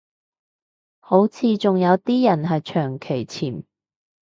[0.99, 3.63] 好似仲有啲人係長期潛